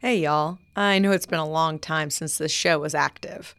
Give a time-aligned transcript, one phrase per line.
[0.00, 0.58] Hey, y'all.
[0.76, 3.54] I know it's been a long time since this show was active.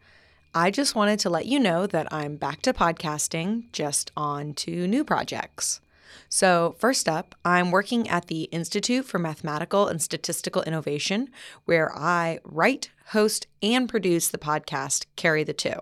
[0.54, 4.88] I just wanted to let you know that I'm back to podcasting, just on to
[4.88, 5.82] new projects.
[6.30, 11.30] So, first up, I'm working at the Institute for Mathematical and Statistical Innovation,
[11.66, 15.82] where I write, host, and produce the podcast Carry the Two.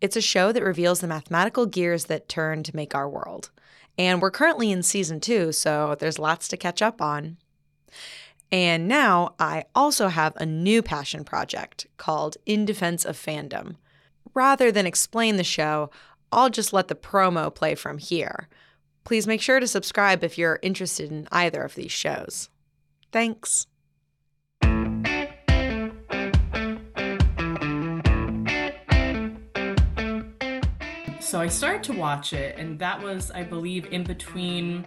[0.00, 3.50] It's a show that reveals the mathematical gears that turn to make our world.
[3.96, 7.36] And we're currently in season two, so there's lots to catch up on.
[8.52, 13.76] And now I also have a new passion project called In Defense of Fandom.
[14.34, 15.90] Rather than explain the show,
[16.30, 18.48] I'll just let the promo play from here.
[19.04, 22.50] Please make sure to subscribe if you're interested in either of these shows.
[23.10, 23.66] Thanks.
[31.20, 34.86] So I started to watch it, and that was, I believe, in between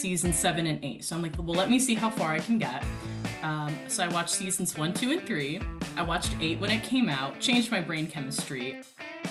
[0.00, 1.04] season seven and eight.
[1.04, 2.84] So I'm like, well, let me see how far I can get.
[3.42, 5.60] Um, so I watched seasons one, two, and three.
[5.96, 8.82] I watched eight when it came out, changed my brain chemistry.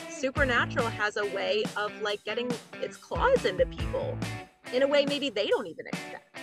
[0.09, 4.17] Supernatural has a way of like getting its claws into people
[4.73, 6.37] in a way maybe they don't even expect.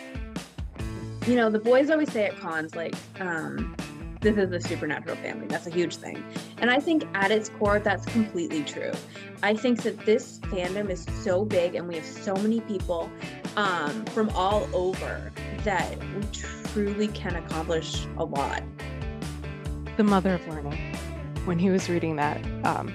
[1.27, 3.77] You know, the boys always say at cons, like, um,
[4.27, 5.47] this is the supernatural family.
[5.47, 6.25] That's a huge thing.
[6.59, 8.91] And I think at its core, that's completely true.
[9.45, 13.09] I think that this fandom is so big and we have so many people
[13.57, 15.31] um, from all over
[15.63, 18.65] that we truly can accomplish a lot.
[19.97, 20.77] The mother of learning.
[21.45, 22.93] When he was reading that um,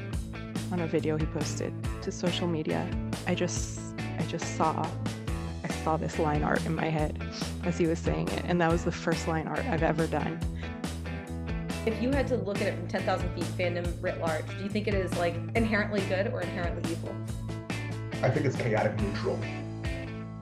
[0.74, 2.86] on a video he posted to social media,
[3.26, 3.80] I just,
[4.20, 4.86] I just saw,
[5.64, 7.24] I saw this line art in my head
[7.64, 10.42] as he was saying it, and that was the first line art I've ever done.
[11.84, 14.70] If you had to look at it from 10,000 feet, fandom writ large, do you
[14.70, 17.16] think it is like inherently good or inherently evil?
[18.22, 19.40] I think it's chaotic neutral.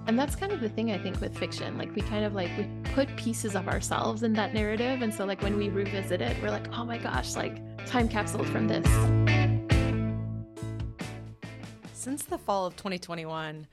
[0.05, 1.77] And that's kind of the thing I think with fiction.
[1.77, 5.23] Like we kind of like we put pieces of ourselves in that narrative, and so
[5.23, 8.85] like when we revisit it, we're like, oh my gosh, like time capsuled from this.
[11.93, 13.65] Since the fall of 2021,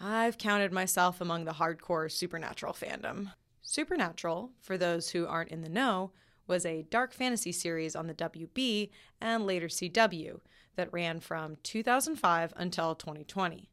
[0.00, 3.32] I've counted myself among the hardcore supernatural fandom.
[3.62, 6.10] Supernatural, for those who aren't in the know,
[6.46, 8.90] was a dark fantasy series on the WB
[9.20, 10.40] and later CW
[10.76, 13.70] that ran from 2005 until 2020.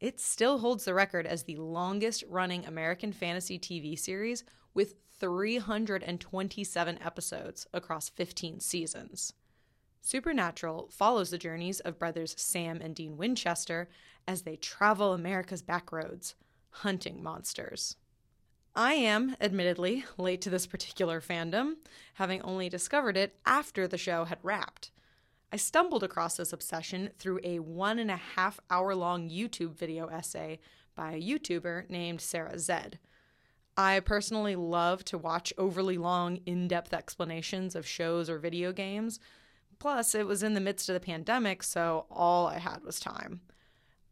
[0.00, 4.44] It still holds the record as the longest running American fantasy TV series
[4.74, 9.32] with 327 episodes across 15 seasons.
[10.00, 13.88] Supernatural follows the journeys of brothers Sam and Dean Winchester
[14.26, 16.34] as they travel America's backroads,
[16.70, 17.96] hunting monsters.
[18.74, 21.74] I am, admittedly, late to this particular fandom,
[22.14, 24.90] having only discovered it after the show had wrapped.
[25.52, 30.06] I stumbled across this obsession through a one and a half hour long YouTube video
[30.06, 30.58] essay
[30.94, 32.74] by a YouTuber named Sarah Z.
[33.76, 39.20] I personally love to watch overly long, in depth explanations of shows or video games.
[39.78, 43.42] Plus, it was in the midst of the pandemic, so all I had was time.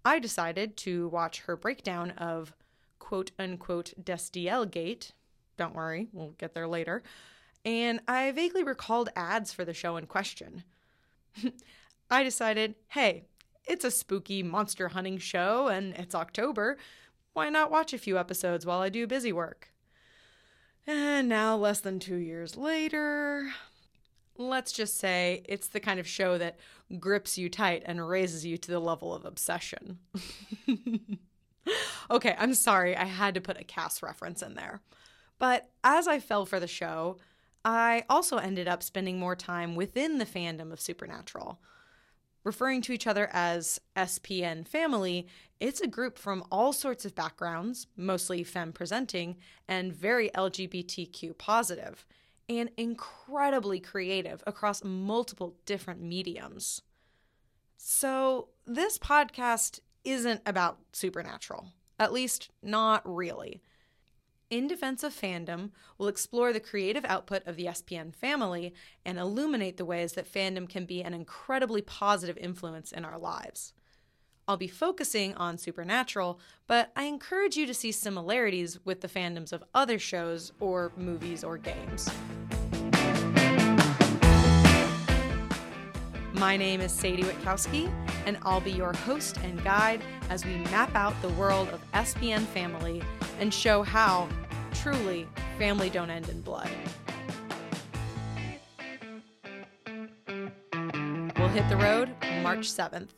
[0.04, 2.54] I decided to watch her breakdown of
[3.00, 5.10] quote unquote Destiel Gate.
[5.56, 7.02] Don't worry, we'll get there later.
[7.64, 10.62] And I vaguely recalled ads for the show in question.
[12.10, 13.24] I decided, hey,
[13.66, 16.78] it's a spooky monster hunting show and it's October.
[17.32, 19.72] Why not watch a few episodes while I do busy work?
[20.86, 23.50] And now, less than two years later,
[24.36, 26.58] let's just say it's the kind of show that
[26.98, 29.98] grips you tight and raises you to the level of obsession.
[32.10, 34.80] okay, I'm sorry, I had to put a cast reference in there.
[35.38, 37.18] But as I fell for the show,
[37.64, 41.60] I also ended up spending more time within the fandom of Supernatural.
[42.42, 45.26] Referring to each other as SPN family,
[45.60, 49.36] it's a group from all sorts of backgrounds, mostly femme presenting,
[49.68, 52.06] and very LGBTQ positive,
[52.48, 56.80] and incredibly creative across multiple different mediums.
[57.76, 61.68] So, this podcast isn't about supernatural,
[61.98, 63.62] at least not really.
[64.50, 69.76] In Defense of Fandom we'll explore the creative output of the SPN family and illuminate
[69.76, 73.72] the ways that fandom can be an incredibly positive influence in our lives.
[74.48, 79.52] I'll be focusing on Supernatural, but I encourage you to see similarities with the fandoms
[79.52, 82.10] of other shows or movies or games.
[86.40, 87.92] My name is Sadie Witkowski,
[88.24, 90.00] and I'll be your host and guide
[90.30, 93.02] as we map out the world of SPN family
[93.40, 94.26] and show how,
[94.72, 95.28] truly,
[95.58, 96.70] family don't end in blood.
[101.36, 102.08] We'll hit the road
[102.42, 103.08] March 7th.